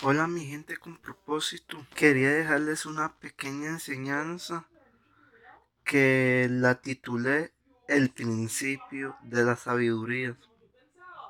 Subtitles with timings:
[0.00, 1.84] Hola mi gente con propósito.
[1.96, 4.68] Quería dejarles una pequeña enseñanza
[5.82, 7.52] que la titulé
[7.88, 10.38] El principio de la sabiduría.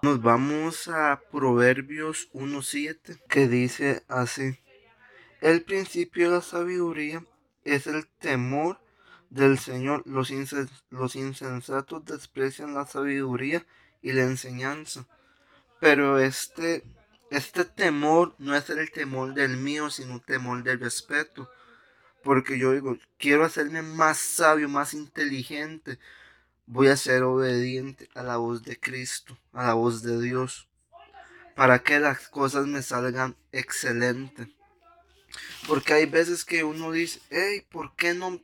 [0.03, 4.59] Nos vamos a Proverbios 1.7 que dice así.
[5.41, 7.25] El principio de la sabiduría
[7.65, 8.79] es el temor
[9.31, 10.03] del Señor.
[10.05, 10.31] Los,
[11.17, 13.65] insensatos desprecian la sabiduría
[14.03, 15.07] y la enseñanza.
[15.81, 16.85] Pero este
[17.31, 21.51] este temor no es el temor del mío, sino un temor del respeto.
[22.23, 25.99] Porque yo digo, quiero hacerme más sabio, más inteligente.
[26.67, 30.69] Voy a ser obediente a la voz de Cristo, a la voz de Dios.
[31.55, 34.49] Para que las cosas me salgan excelentes.
[35.67, 38.41] Porque hay veces que uno dice, hey, ¿por qué no?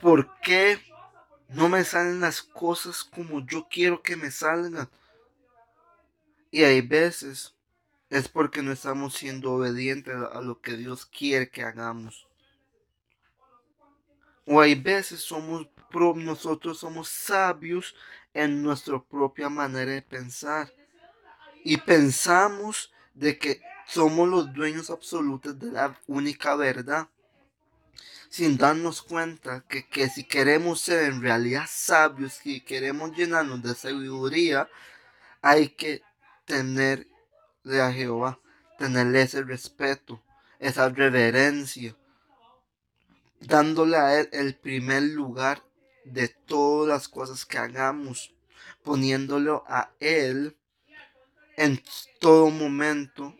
[0.00, 0.80] ¿Por qué
[1.48, 4.88] no me salen las cosas como yo quiero que me salgan?
[6.50, 7.55] Y hay veces
[8.10, 12.26] es porque no estamos siendo obedientes a lo que Dios quiere que hagamos.
[14.46, 15.66] O hay veces somos
[16.16, 17.94] nosotros somos sabios
[18.34, 20.70] en nuestra propia manera de pensar
[21.64, 27.08] y pensamos de que somos los dueños absolutos de la única verdad
[28.28, 33.74] sin darnos cuenta que, que si queremos ser en realidad sabios, si queremos llenarnos de
[33.74, 34.68] sabiduría,
[35.40, 36.02] hay que
[36.44, 37.06] tener
[37.66, 38.38] de a Jehová,
[38.78, 40.22] tenerle ese respeto,
[40.58, 41.96] esa reverencia,
[43.40, 45.62] dándole a Él el primer lugar
[46.04, 48.34] de todas las cosas que hagamos,
[48.82, 50.56] poniéndolo a Él
[51.56, 51.82] en
[52.20, 53.34] todo momento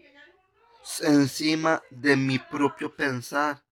[1.02, 3.62] encima de mi propio pensar.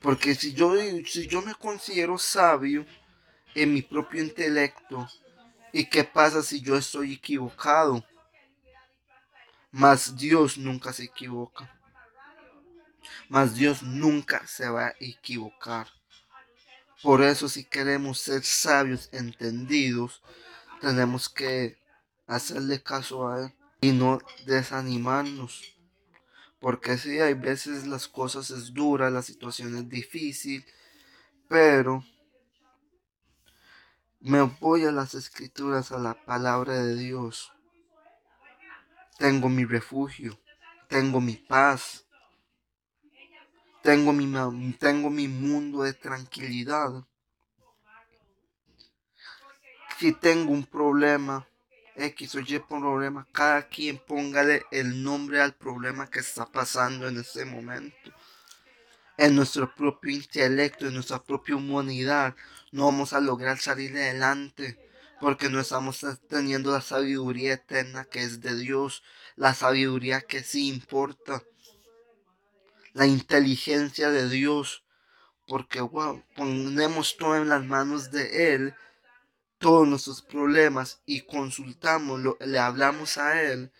[0.00, 0.74] Porque si yo,
[1.06, 2.84] si yo me considero sabio
[3.54, 5.08] en mi propio intelecto,
[5.72, 8.04] ¿y qué pasa si yo estoy equivocado?
[9.76, 11.68] Mas Dios nunca se equivoca.
[13.28, 15.88] Mas Dios nunca se va a equivocar.
[17.02, 20.22] Por eso si queremos ser sabios, entendidos,
[20.80, 21.76] tenemos que
[22.28, 25.76] hacerle caso a Él y no desanimarnos.
[26.60, 30.64] Porque si hay veces las cosas es dura, la situación es difícil,
[31.48, 32.04] pero
[34.20, 37.53] me voy a las escrituras, a la palabra de Dios
[39.18, 40.38] tengo mi refugio,
[40.88, 42.04] tengo mi paz,
[43.82, 47.04] tengo mi, tengo mi mundo de tranquilidad.
[49.98, 51.46] Si tengo un problema,
[51.96, 57.18] X o Y problema, cada quien póngale el nombre al problema que está pasando en
[57.18, 58.12] ese momento.
[59.16, 62.34] En nuestro propio intelecto, en nuestra propia humanidad,
[62.72, 64.76] no vamos a lograr salir adelante
[65.24, 69.02] porque no estamos teniendo la sabiduría eterna que es de Dios,
[69.36, 71.42] la sabiduría que sí importa,
[72.92, 74.84] la inteligencia de Dios,
[75.46, 78.74] porque wow, ponemos todo en las manos de Él,
[79.56, 83.72] todos nuestros problemas y consultamos, le hablamos a Él,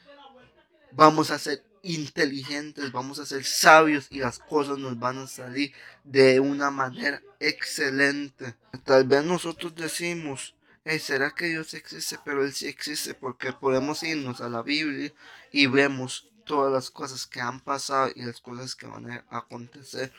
[0.93, 5.75] vamos a ser inteligentes, vamos a ser sabios y las cosas nos van a salir
[6.05, 8.55] de una manera excelente.
[8.83, 10.55] Tal vez nosotros decimos,
[10.99, 12.19] ¿será que Dios existe?
[12.25, 15.13] Pero Él sí existe porque podemos irnos a la Biblia
[15.51, 20.13] y vemos todas las cosas que han pasado y las cosas que van a acontecer.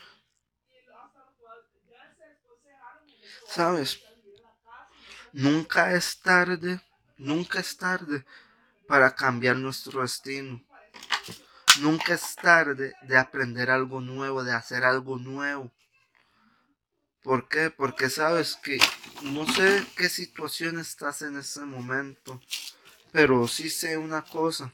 [3.48, 4.00] ¿Sabes?
[5.34, 6.82] Nunca es tarde,
[7.18, 8.26] nunca es tarde
[8.88, 10.64] para cambiar nuestro destino.
[11.82, 15.72] Nunca es tarde de aprender algo nuevo, de hacer algo nuevo.
[17.26, 17.72] ¿Por qué?
[17.72, 18.78] Porque sabes que
[19.24, 22.40] no sé qué situación estás en ese momento,
[23.12, 24.72] pero sí sé una cosa.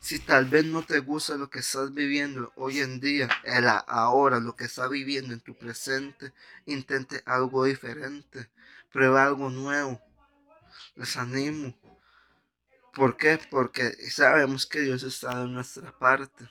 [0.00, 4.40] Si tal vez no te gusta lo que estás viviendo hoy en día, el ahora,
[4.40, 6.32] lo que estás viviendo en tu presente,
[6.66, 8.50] intente algo diferente,
[8.90, 10.02] prueba algo nuevo.
[10.96, 11.72] Les animo.
[12.94, 13.38] ¿Por qué?
[13.48, 16.50] Porque sabemos que Dios está en nuestra parte.